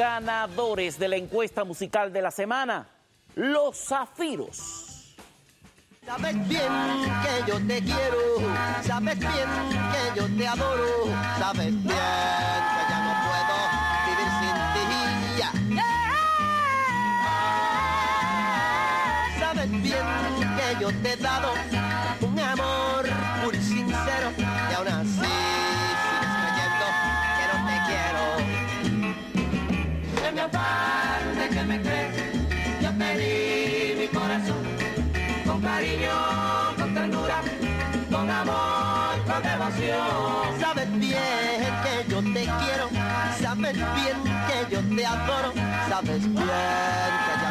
ganadores 0.00 0.98
de 0.98 1.08
la 1.08 1.16
encuesta 1.16 1.62
musical 1.62 2.10
de 2.10 2.22
la 2.22 2.30
semana, 2.30 2.88
Los 3.34 3.76
Zafiros. 3.76 5.14
Sabes 6.06 6.48
bien 6.48 6.72
que 7.22 7.50
yo 7.50 7.56
te 7.66 7.82
quiero, 7.82 8.18
sabes 8.82 9.18
bien 9.18 9.50
que 9.92 10.18
yo 10.18 10.26
te 10.38 10.48
adoro, 10.48 11.04
sabes 11.38 11.66
bien 11.66 11.84
que 11.84 12.82
ya 12.88 12.98
no 13.04 13.12
puedo 13.28 13.56
vivir 14.06 14.30
sin 14.40 14.56
ti. 14.72 14.84
Sabes 19.38 19.70
bien 19.82 20.06
que 20.56 20.66
yo 20.80 20.88
te 21.02 21.12
he 21.12 21.16
dado 21.16 21.52
un 22.22 22.38
amor 22.40 23.06
puro 23.44 23.54
y 23.54 23.62
sincero 23.62 24.32
y 24.38 24.74
aún 24.74 24.88
así 24.88 25.69
De 30.52 31.48
que 31.48 31.62
me 31.64 31.80
crees, 31.80 32.14
yo 32.82 32.90
te 32.98 33.18
di 33.18 33.94
mi 34.00 34.06
corazón 34.08 34.62
con 35.46 35.60
cariño, 35.62 36.10
con 36.76 36.94
ternura, 36.94 37.40
con 38.10 38.30
amor, 38.30 39.14
con 39.26 39.42
devoción. 39.42 40.60
Sabes 40.60 40.90
bien 40.98 41.72
que 41.84 42.10
yo 42.10 42.18
te 42.20 42.44
quiero, 42.60 42.88
sabes 43.40 43.74
bien 43.74 44.18
que 44.48 44.74
yo 44.74 44.80
te 44.96 45.06
adoro, 45.06 45.52
sabes 45.88 46.22
bien 46.22 47.12
que 47.26 47.34
ya 47.42 47.49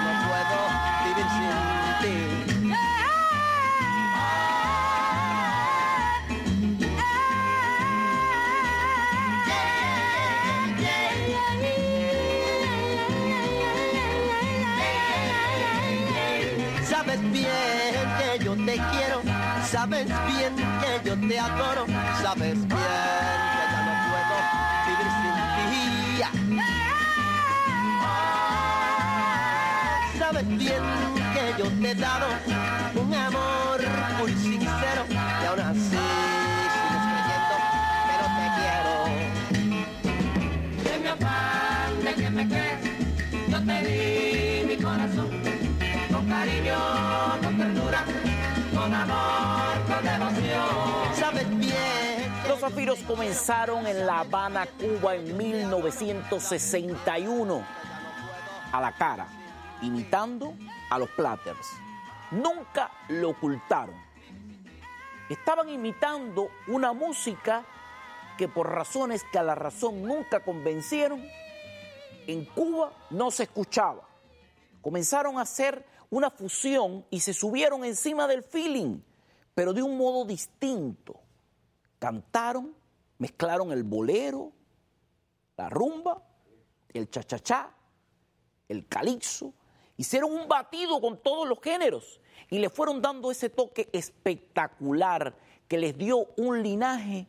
sabes 19.90 20.08
bien 20.28 20.54
que 20.56 20.92
yo 21.10 21.14
te 21.28 21.40
adoro, 21.40 21.86
sabes 22.22 22.56
bien 22.56 22.70
que 22.70 22.76
ya 23.72 23.80
no 23.86 23.94
puedo 24.10 24.36
vivir 24.86 25.10
sin 25.20 25.36
ti. 25.56 25.70
Sabes 30.20 30.48
bien 30.48 30.84
que 31.34 31.44
yo 31.58 31.66
te 31.82 31.90
he 31.90 31.96
dado 31.96 32.28
un 32.96 33.14
amor 33.14 33.80
muy 34.20 34.32
sincero 34.34 35.02
y 35.10 35.46
aún 35.46 35.60
así 35.60 35.98
sigues 36.76 37.04
creyendo 37.10 37.56
que 38.06 38.16
te 38.38 38.46
quiero. 38.58 38.94
Que 42.50 42.66
yo 43.52 43.58
te 43.66 43.78
di 43.88 44.68
mi 44.68 44.76
corazón 44.78 45.30
con 46.12 46.24
cariño, 46.28 46.80
con 47.44 47.58
ternura, 47.58 48.02
con 48.76 48.94
amor, 48.94 49.59
Los 52.48 52.60
Zafiros 52.60 53.00
comenzaron 53.00 53.86
en 53.86 54.06
La 54.06 54.20
Habana, 54.20 54.66
Cuba 54.66 55.16
en 55.16 55.36
1961, 55.36 57.66
a 58.72 58.82
la 58.82 58.94
cara, 58.94 59.28
imitando 59.82 60.54
a 60.90 60.98
los 60.98 61.10
Platters. 61.10 61.68
Nunca 62.32 62.90
lo 63.10 63.32
ocultaron. 63.32 63.96
Estaban 65.30 65.68
imitando 65.70 66.50
una 66.68 66.94
música 66.94 67.66
que 68.38 68.48
por 68.48 68.72
razones 68.72 69.26
que 69.32 69.38
a 69.38 69.44
la 69.44 69.56
razón 69.56 70.04
nunca 70.04 70.40
convencieron, 70.40 71.22
en 72.26 72.46
Cuba 72.46 72.94
no 73.10 73.32
se 73.32 73.44
escuchaba. 73.44 74.08
Comenzaron 74.82 75.38
a 75.38 75.42
hacer 75.42 75.86
una 76.10 76.30
fusión 76.30 77.06
y 77.10 77.20
se 77.20 77.34
subieron 77.34 77.84
encima 77.84 78.28
del 78.28 78.44
feeling, 78.44 79.02
pero 79.60 79.74
de 79.74 79.84
un 79.84 79.98
modo 79.98 80.24
distinto. 80.24 81.20
Cantaron, 82.00 82.74
mezclaron 83.18 83.74
el 83.74 83.84
bolero, 83.84 84.54
la 85.58 85.68
rumba, 85.68 86.24
el 86.94 87.10
cha-cha-cha, 87.10 87.70
el 88.70 88.88
calipso, 88.88 89.54
hicieron 89.98 90.32
un 90.32 90.48
batido 90.48 91.02
con 91.02 91.22
todos 91.22 91.46
los 91.46 91.60
géneros 91.60 92.22
y 92.50 92.60
le 92.60 92.70
fueron 92.70 93.02
dando 93.02 93.32
ese 93.32 93.50
toque 93.50 93.90
espectacular 93.92 95.36
que 95.68 95.78
les 95.78 95.98
dio 95.98 96.30
un 96.38 96.64
linaje 96.64 97.28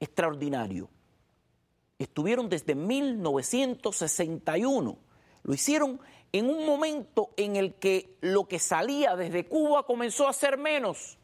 extraordinario. 0.00 0.88
Estuvieron 1.98 2.48
desde 2.48 2.74
1961. 2.74 4.98
Lo 5.42 5.52
hicieron 5.52 6.00
en 6.32 6.48
un 6.48 6.64
momento 6.64 7.28
en 7.36 7.56
el 7.56 7.74
que 7.74 8.16
lo 8.22 8.48
que 8.48 8.58
salía 8.58 9.16
desde 9.16 9.46
Cuba 9.46 9.84
comenzó 9.84 10.28
a 10.28 10.32
ser 10.32 10.56
menos 10.56 11.18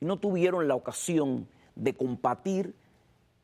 y 0.00 0.04
no 0.04 0.18
tuvieron 0.18 0.68
la 0.68 0.74
ocasión 0.74 1.48
de 1.74 1.94
combatir 1.94 2.74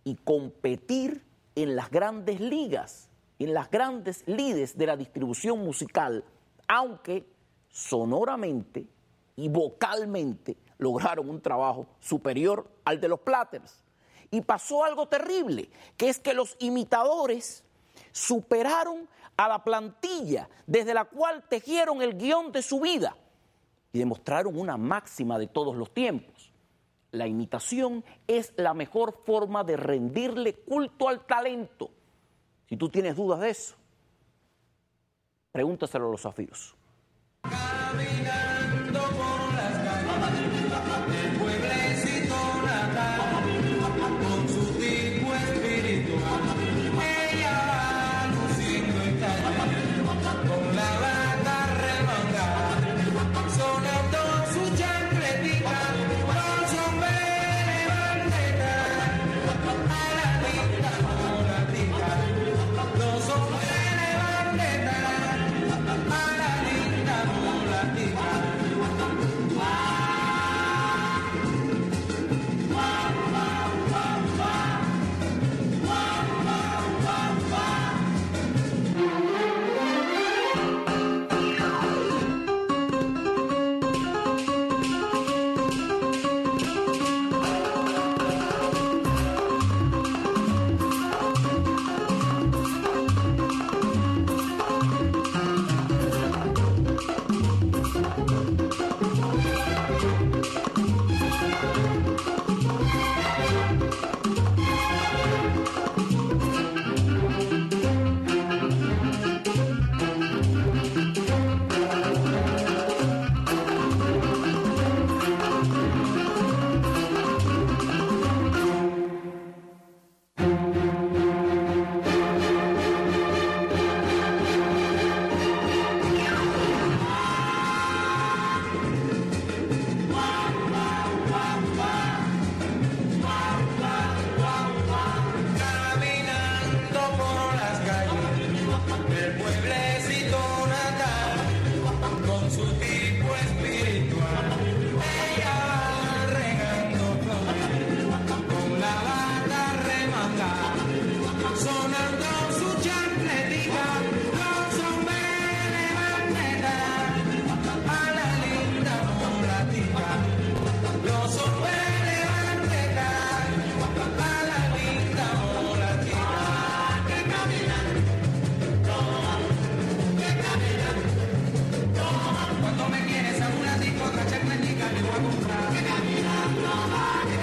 y 0.04 0.16
competir 0.16 1.22
en 1.54 1.76
las 1.76 1.90
grandes 1.90 2.40
ligas, 2.40 3.08
en 3.38 3.54
las 3.54 3.70
grandes 3.70 4.24
lides 4.26 4.76
de 4.76 4.86
la 4.86 4.96
distribución 4.96 5.60
musical, 5.60 6.24
aunque 6.66 7.26
sonoramente 7.68 8.86
y 9.36 9.48
vocalmente 9.48 10.56
lograron 10.78 11.28
un 11.28 11.40
trabajo 11.40 11.86
superior 12.00 12.68
al 12.84 13.00
de 13.00 13.08
los 13.08 13.20
Platters. 13.20 13.82
Y 14.30 14.40
pasó 14.40 14.84
algo 14.84 15.08
terrible, 15.08 15.68
que 15.96 16.08
es 16.08 16.18
que 16.18 16.32
los 16.32 16.56
imitadores 16.58 17.64
superaron 18.12 19.08
a 19.36 19.48
la 19.48 19.62
plantilla 19.62 20.48
desde 20.66 20.94
la 20.94 21.04
cual 21.04 21.44
tejieron 21.48 22.02
el 22.02 22.16
guion 22.16 22.52
de 22.52 22.62
su 22.62 22.80
vida 22.80 23.16
y 23.92 23.98
demostraron 23.98 24.58
una 24.58 24.76
máxima 24.76 25.38
de 25.38 25.46
todos 25.46 25.76
los 25.76 25.92
tiempos. 25.92 26.52
La 27.10 27.26
imitación 27.26 28.04
es 28.26 28.54
la 28.56 28.72
mejor 28.72 29.22
forma 29.24 29.64
de 29.64 29.76
rendirle 29.76 30.54
culto 30.54 31.08
al 31.08 31.26
talento. 31.26 31.90
Si 32.68 32.76
tú 32.76 32.88
tienes 32.88 33.16
dudas 33.16 33.40
de 33.40 33.50
eso, 33.50 33.74
pregúntaselo 35.52 36.08
a 36.08 36.10
los 36.10 36.22
zafiros. 36.22 36.74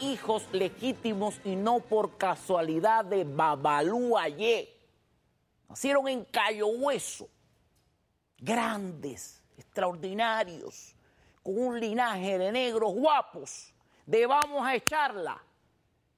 hijos 0.00 0.46
legítimos 0.52 1.40
y 1.44 1.56
no 1.56 1.80
por 1.80 2.16
casualidad 2.16 3.04
de 3.04 3.24
Babalú 3.24 4.16
Ayé. 4.16 4.72
Nacieron 5.68 6.08
en 6.08 6.24
Cayo 6.24 6.68
Hueso. 6.68 7.28
Grandes, 8.38 9.42
extraordinarios, 9.56 10.94
con 11.42 11.58
un 11.58 11.80
linaje 11.80 12.38
de 12.38 12.52
negros 12.52 12.92
guapos. 12.92 13.72
De 14.04 14.26
vamos 14.26 14.66
a 14.66 14.74
echarla. 14.74 15.42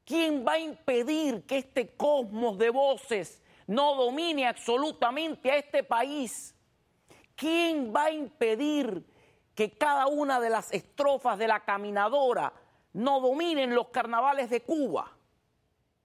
¿Quién 0.04 0.44
va 0.46 0.52
a 0.52 0.58
impedir 0.58 1.44
que 1.44 1.58
este 1.58 1.94
cosmos 1.94 2.58
de 2.58 2.70
voces 2.70 3.42
no 3.66 3.94
domine 3.94 4.46
absolutamente 4.46 5.50
a 5.50 5.56
este 5.56 5.82
país? 5.82 6.54
¿Quién 7.36 7.94
va 7.94 8.04
a 8.04 8.10
impedir 8.10 9.06
que 9.54 9.76
cada 9.76 10.06
una 10.06 10.40
de 10.40 10.50
las 10.50 10.72
estrofas 10.72 11.38
de 11.38 11.48
la 11.48 11.64
caminadora 11.64 12.52
no 12.92 13.20
dominen 13.20 13.74
los 13.74 13.88
carnavales 13.88 14.50
de 14.50 14.62
Cuba? 14.62 15.10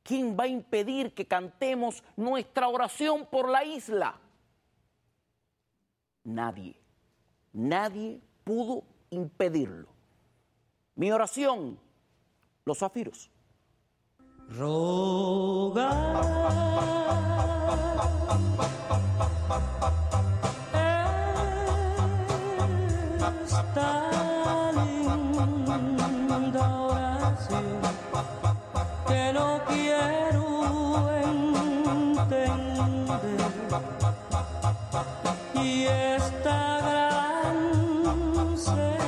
¿Quién 0.03 0.37
va 0.37 0.43
a 0.43 0.47
impedir 0.47 1.13
que 1.13 1.25
cantemos 1.25 2.03
nuestra 2.17 2.67
oración 2.67 3.25
por 3.25 3.49
la 3.49 3.63
isla? 3.63 4.19
Nadie. 6.25 6.75
Nadie 7.53 8.21
pudo 8.43 8.83
impedirlo. 9.09 9.87
Mi 10.95 11.11
oración, 11.11 11.79
los 12.65 12.79
zafiros. 12.79 13.29
linda 26.13 26.63
oración 26.69 27.65
que 29.07 29.33
no 29.33 29.61
quiero 29.67 30.45
entender. 31.23 32.51
Y 35.55 35.85
esta 35.85 36.79
gran 36.87 37.57
sensación 38.57 39.03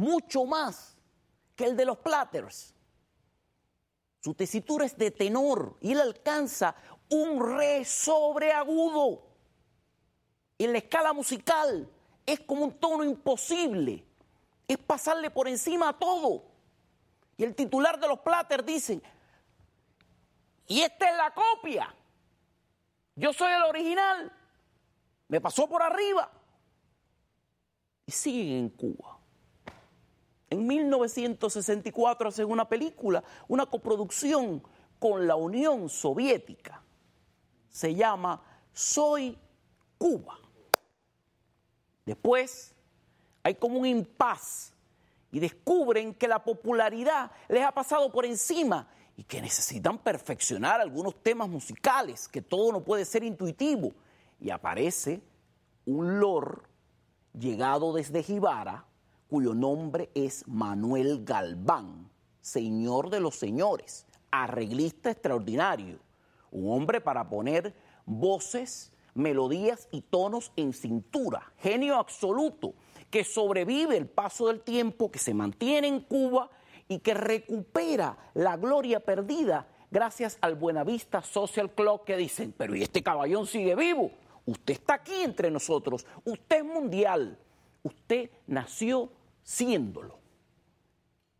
mucho 0.00 0.46
más 0.46 0.96
que 1.54 1.66
el 1.66 1.76
de 1.76 1.84
los 1.84 1.98
Platters. 1.98 2.74
Su 4.20 4.34
tesitura 4.34 4.86
es 4.86 4.96
de 4.96 5.10
tenor 5.10 5.76
y 5.80 5.92
él 5.92 6.00
alcanza 6.00 6.74
un 7.10 7.38
re 7.38 7.84
sobreagudo. 7.84 9.26
En 10.58 10.72
la 10.72 10.78
escala 10.78 11.12
musical 11.12 11.86
es 12.24 12.40
como 12.40 12.64
un 12.64 12.72
tono 12.78 13.04
imposible. 13.04 14.02
Es 14.66 14.78
pasarle 14.78 15.30
por 15.30 15.48
encima 15.48 15.90
a 15.90 15.98
todo. 15.98 16.44
Y 17.36 17.44
el 17.44 17.54
titular 17.54 18.00
de 18.00 18.08
los 18.08 18.20
Platters 18.20 18.64
dice, 18.64 19.02
y 20.66 20.80
esta 20.80 21.10
es 21.10 21.16
la 21.16 21.34
copia. 21.34 21.94
Yo 23.16 23.34
soy 23.34 23.52
el 23.52 23.62
original. 23.64 24.32
Me 25.28 25.40
pasó 25.42 25.68
por 25.68 25.82
arriba 25.82 26.30
y 28.06 28.12
siguen 28.12 28.56
en 28.56 28.68
Cuba. 28.70 29.19
En 30.50 30.66
1964 30.66 32.28
hacen 32.28 32.50
una 32.50 32.68
película, 32.68 33.22
una 33.46 33.66
coproducción 33.66 34.62
con 34.98 35.26
la 35.26 35.36
Unión 35.36 35.88
Soviética. 35.88 36.82
Se 37.70 37.94
llama 37.94 38.42
Soy 38.72 39.38
Cuba. 39.96 40.36
Después 42.04 42.74
hay 43.44 43.54
como 43.54 43.78
un 43.78 43.86
impas 43.86 44.74
y 45.30 45.38
descubren 45.38 46.14
que 46.14 46.26
la 46.26 46.42
popularidad 46.42 47.30
les 47.48 47.64
ha 47.64 47.70
pasado 47.70 48.10
por 48.10 48.26
encima 48.26 48.88
y 49.16 49.22
que 49.22 49.40
necesitan 49.40 49.98
perfeccionar 49.98 50.80
algunos 50.80 51.22
temas 51.22 51.48
musicales, 51.48 52.26
que 52.26 52.42
todo 52.42 52.72
no 52.72 52.82
puede 52.82 53.04
ser 53.04 53.22
intuitivo. 53.22 53.92
Y 54.40 54.50
aparece 54.50 55.22
un 55.86 56.18
lord 56.18 56.62
llegado 57.38 57.92
desde 57.92 58.22
Jibara, 58.22 58.84
cuyo 59.30 59.54
nombre 59.54 60.10
es 60.14 60.46
Manuel 60.48 61.24
Galván, 61.24 62.10
señor 62.40 63.10
de 63.10 63.20
los 63.20 63.36
señores, 63.36 64.04
arreglista 64.32 65.12
extraordinario, 65.12 66.00
un 66.50 66.72
hombre 66.72 67.00
para 67.00 67.28
poner 67.28 67.72
voces, 68.06 68.92
melodías 69.14 69.86
y 69.92 70.00
tonos 70.00 70.50
en 70.56 70.72
cintura, 70.72 71.52
genio 71.58 71.94
absoluto, 71.94 72.74
que 73.08 73.22
sobrevive 73.22 73.96
el 73.96 74.08
paso 74.08 74.48
del 74.48 74.62
tiempo, 74.62 75.12
que 75.12 75.20
se 75.20 75.32
mantiene 75.32 75.86
en 75.86 76.00
Cuba 76.00 76.50
y 76.88 76.98
que 76.98 77.14
recupera 77.14 78.18
la 78.34 78.56
gloria 78.56 78.98
perdida 78.98 79.68
gracias 79.92 80.38
al 80.40 80.56
Buenavista 80.56 81.22
Social 81.22 81.70
Club 81.70 82.02
que 82.04 82.16
dicen, 82.16 82.52
pero 82.56 82.74
¿y 82.74 82.82
este 82.82 83.00
caballón 83.00 83.46
sigue 83.46 83.76
vivo? 83.76 84.10
Usted 84.44 84.74
está 84.74 84.94
aquí 84.94 85.22
entre 85.22 85.52
nosotros, 85.52 86.04
usted 86.24 86.58
es 86.58 86.64
mundial, 86.64 87.38
usted 87.84 88.28
nació 88.48 89.12
siéndolo. 89.42 90.18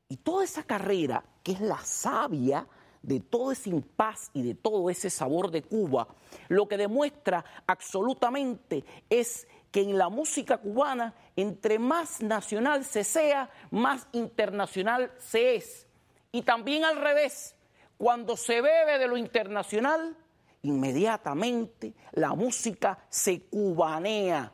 Y 0.09 0.17
toda 0.17 0.45
esa 0.45 0.65
carrera, 0.65 1.25
que 1.43 1.53
es 1.53 1.61
la 1.61 1.79
savia 1.79 2.67
de 3.03 3.21
todo 3.21 3.53
ese 3.53 3.71
impas 3.71 4.31
y 4.35 4.43
de 4.43 4.55
todo 4.55 4.91
ese 4.91 5.09
sabor 5.09 5.51
de 5.51 5.63
Cuba, 5.63 6.09
lo 6.49 6.69
que 6.69 6.77
demuestra 6.77 7.45
absolutamente 7.67 8.85
es 9.09 9.47
que 9.71 9.83
en 9.83 9.97
la 9.97 10.09
música 10.09 10.59
cubana, 10.59 11.15
entre 11.37 11.79
más 11.79 12.21
nacional 12.21 12.85
se 12.85 13.05
sea, 13.05 13.51
más 13.71 14.09
internacional 14.13 15.13
se 15.19 15.55
es. 15.57 15.87
Y 16.33 16.43
también 16.43 16.85
al 16.85 16.97
revés, 16.97 17.55
cuando 17.97 18.37
se 18.37 18.61
bebe 18.61 18.99
de 18.99 19.09
lo 19.09 19.17
internacional, 19.17 20.17
inmediatamente 20.63 21.95
la 22.13 22.35
música 22.35 22.99
se 23.09 23.43
cubanea, 23.43 24.53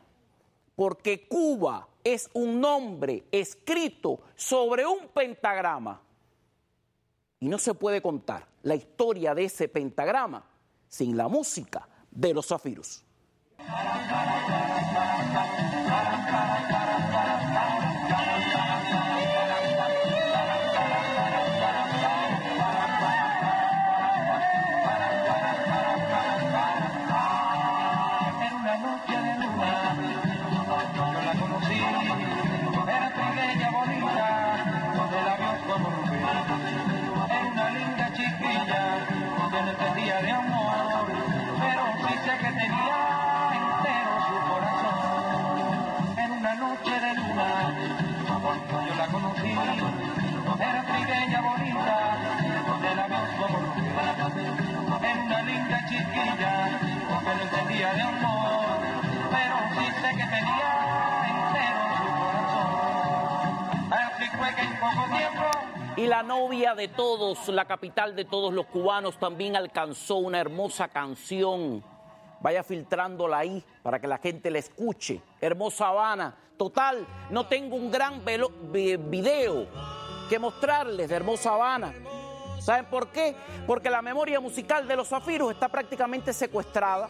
porque 0.75 1.27
Cuba 1.27 1.87
es 2.13 2.29
un 2.33 2.61
nombre 2.61 3.25
escrito 3.31 4.21
sobre 4.35 4.85
un 4.85 5.09
pentagrama. 5.09 6.01
Y 7.41 7.49
no 7.49 7.57
se 7.57 7.73
puede 7.73 8.01
contar 8.01 8.47
la 8.63 8.75
historia 8.75 9.35
de 9.35 9.43
ese 9.43 9.67
pentagrama 9.67 10.43
sin 10.87 11.17
la 11.17 11.27
música 11.27 11.87
de 12.09 12.33
los 12.33 12.47
zafiros. 12.47 13.03
Que 39.57 39.63
no 39.63 39.71
entendía 39.71 40.21
de 40.21 40.31
amor, 40.31 41.05
pero 41.59 41.83
sí 42.07 42.13
sé 42.25 42.37
que 42.37 42.51
tenía 42.61 42.97
entero 43.57 44.13
su 44.27 44.37
corazón. 44.49 46.15
En 46.17 46.31
una 46.31 46.53
noche 46.55 46.99
de 46.99 47.13
luna, 47.15 47.73
yo 48.85 48.95
la 48.95 49.07
conocí, 49.07 49.55
era 50.59 50.83
trigueña 50.83 51.41
bonita, 51.41 52.17
de 52.81 52.95
la 52.95 53.05
como 53.39 53.57
En 55.03 55.17
una 55.21 55.41
linda 55.41 55.79
chiquilla, 55.89 56.53
que 57.23 57.35
no 57.35 57.41
entendía 57.41 57.93
de 57.93 58.01
amor, 58.01 58.77
pero 59.31 59.55
sí 59.75 59.85
sé 60.01 60.09
que 60.17 60.25
tenía 60.35 60.71
entero 61.31 61.83
su 61.97 62.09
corazón. 62.21 63.91
Así 63.91 64.25
fue 64.37 64.53
que 64.53 64.61
en 64.61 64.75
poco 64.79 65.03
tiempo 65.15 65.56
Y 65.97 66.05
la 66.05 66.21
novia 66.21 66.75
de 66.75 66.89
todos, 66.89 67.47
la 67.47 67.65
capital 67.65 68.15
de 68.15 68.23
todos 68.23 68.53
los 68.53 68.67
cubanos, 68.67 69.17
también 69.17 69.55
alcanzó 69.55 70.17
una 70.17 70.39
hermosa 70.39 70.87
canción. 70.89 71.83
Vaya 72.39 72.63
filtrándola 72.63 73.39
ahí 73.39 73.63
para 73.81 73.99
que 73.99 74.05
la 74.07 74.19
gente 74.19 74.51
la 74.51 74.59
escuche. 74.59 75.19
Hermosa 75.41 75.87
Habana. 75.87 76.37
Total, 76.55 77.03
no 77.31 77.47
tengo 77.47 77.75
un 77.75 77.89
gran 77.89 78.23
video 78.23 79.67
que 80.29 80.37
mostrarles 80.37 81.09
de 81.09 81.15
Hermosa 81.15 81.55
Habana. 81.55 81.91
¿Saben 82.59 82.85
por 82.85 83.09
qué? 83.09 83.35
Porque 83.65 83.89
la 83.89 84.01
memoria 84.01 84.39
musical 84.39 84.87
de 84.87 84.95
los 84.95 85.07
zafiros 85.07 85.51
está 85.51 85.69
prácticamente 85.69 86.33
secuestrada. 86.33 87.09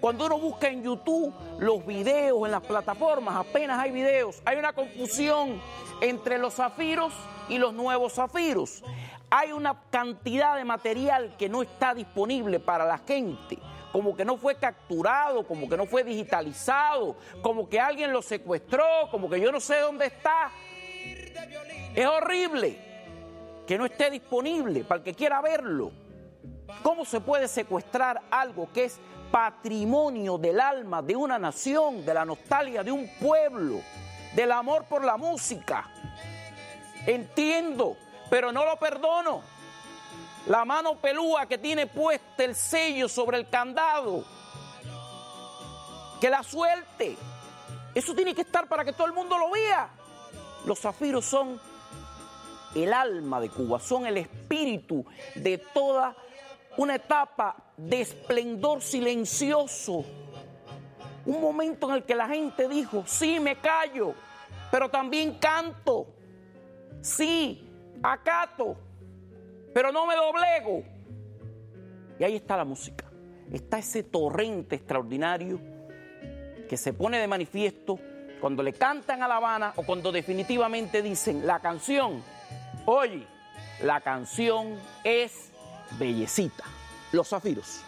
Cuando 0.00 0.26
uno 0.26 0.38
busca 0.38 0.68
en 0.68 0.82
YouTube 0.82 1.34
los 1.58 1.84
videos 1.84 2.44
en 2.44 2.52
las 2.52 2.62
plataformas, 2.62 3.36
apenas 3.36 3.78
hay 3.78 3.90
videos. 3.90 4.40
Hay 4.44 4.58
una 4.58 4.72
confusión 4.72 5.60
entre 6.00 6.38
los 6.38 6.54
zafiros 6.54 7.12
y 7.48 7.58
los 7.58 7.72
nuevos 7.72 8.14
zafiros. 8.14 8.82
Hay 9.30 9.52
una 9.52 9.80
cantidad 9.90 10.56
de 10.56 10.64
material 10.64 11.34
que 11.36 11.48
no 11.48 11.62
está 11.62 11.94
disponible 11.94 12.60
para 12.60 12.84
la 12.84 12.98
gente. 12.98 13.58
Como 13.92 14.14
que 14.14 14.24
no 14.24 14.36
fue 14.36 14.56
capturado, 14.56 15.46
como 15.46 15.68
que 15.68 15.76
no 15.76 15.86
fue 15.86 16.04
digitalizado, 16.04 17.16
como 17.40 17.68
que 17.68 17.80
alguien 17.80 18.12
lo 18.12 18.20
secuestró, 18.20 18.84
como 19.10 19.28
que 19.30 19.40
yo 19.40 19.50
no 19.50 19.58
sé 19.58 19.80
dónde 19.80 20.06
está. 20.06 20.50
Es 21.94 22.06
horrible 22.06 22.85
que 23.66 23.76
no 23.76 23.84
esté 23.84 24.10
disponible 24.10 24.84
para 24.84 24.98
el 24.98 25.04
que 25.04 25.14
quiera 25.14 25.40
verlo. 25.40 25.90
¿Cómo 26.82 27.04
se 27.04 27.20
puede 27.20 27.48
secuestrar 27.48 28.22
algo 28.30 28.68
que 28.72 28.84
es 28.84 28.98
patrimonio 29.30 30.38
del 30.38 30.60
alma 30.60 31.02
de 31.02 31.16
una 31.16 31.38
nación, 31.38 32.04
de 32.04 32.14
la 32.14 32.24
nostalgia 32.24 32.82
de 32.82 32.92
un 32.92 33.08
pueblo, 33.20 33.80
del 34.34 34.52
amor 34.52 34.84
por 34.84 35.04
la 35.04 35.16
música? 35.16 35.90
Entiendo, 37.06 37.96
pero 38.30 38.52
no 38.52 38.64
lo 38.64 38.76
perdono. 38.76 39.42
La 40.46 40.64
mano 40.64 40.96
pelúa 40.96 41.46
que 41.46 41.58
tiene 41.58 41.88
puesta 41.88 42.44
el 42.44 42.54
sello 42.54 43.08
sobre 43.08 43.38
el 43.38 43.48
candado, 43.48 44.24
que 46.20 46.30
la 46.30 46.42
suelte. 46.44 47.16
Eso 47.94 48.14
tiene 48.14 48.34
que 48.34 48.42
estar 48.42 48.68
para 48.68 48.84
que 48.84 48.92
todo 48.92 49.06
el 49.06 49.12
mundo 49.12 49.38
lo 49.38 49.50
vea. 49.50 49.88
Los 50.64 50.80
zafiros 50.80 51.24
son 51.24 51.60
el 52.82 52.92
alma 52.92 53.40
de 53.40 53.48
Cuba, 53.48 53.78
son 53.80 54.06
el 54.06 54.18
espíritu 54.18 55.04
de 55.34 55.58
toda 55.58 56.16
una 56.76 56.96
etapa 56.96 57.56
de 57.76 58.02
esplendor 58.02 58.82
silencioso. 58.82 60.04
Un 61.24 61.40
momento 61.40 61.88
en 61.88 61.96
el 61.96 62.04
que 62.04 62.14
la 62.14 62.28
gente 62.28 62.68
dijo, 62.68 63.02
sí, 63.06 63.40
me 63.40 63.56
callo, 63.56 64.14
pero 64.70 64.88
también 64.88 65.38
canto. 65.38 66.06
Sí, 67.00 67.68
acato, 68.02 68.76
pero 69.72 69.90
no 69.90 70.06
me 70.06 70.14
doblego. 70.14 70.82
Y 72.18 72.24
ahí 72.24 72.36
está 72.36 72.56
la 72.56 72.64
música. 72.64 73.04
Está 73.52 73.78
ese 73.78 74.02
torrente 74.02 74.76
extraordinario 74.76 75.60
que 76.68 76.76
se 76.76 76.92
pone 76.92 77.18
de 77.18 77.28
manifiesto 77.28 77.98
cuando 78.40 78.62
le 78.62 78.72
cantan 78.72 79.22
a 79.22 79.28
La 79.28 79.36
Habana 79.36 79.72
o 79.76 79.82
cuando 79.82 80.12
definitivamente 80.12 81.00
dicen 81.00 81.46
la 81.46 81.60
canción, 81.60 82.22
oye, 82.86 83.26
la 83.82 84.00
canción 84.00 84.78
es 85.04 85.50
bellecita. 85.98 86.64
Los 87.12 87.28
zafiros. 87.28 87.82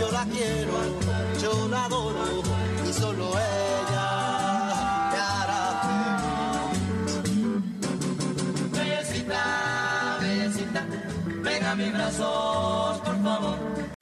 Yo 0.00 0.10
la 0.10 0.24
quiero, 0.24 0.72
yo 1.42 1.68
la 1.68 1.84
adoro 1.84 2.42
y 2.88 2.92
solo 2.92 3.32
ella 3.38 4.08
me 5.12 5.18
hará 5.18 5.62
feliz. 7.22 7.52
Bellecita, 8.72 9.42
bellecita, 10.20 10.82
venga 11.42 11.70
a 11.70 11.74
mis 11.76 11.92
brazos, 11.92 13.00
por 13.00 13.22
favor. 13.22 13.69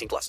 18 0.00 0.08
plus. 0.08 0.28